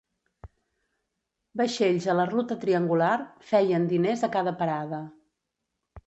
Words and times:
Vaixells 1.61 2.07
a 2.13 2.15
la 2.19 2.25
ruta 2.31 2.57
triangular 2.63 3.09
feien 3.49 3.85
diners 3.91 4.23
a 4.29 4.31
cada 4.37 4.55
parada. 4.63 5.03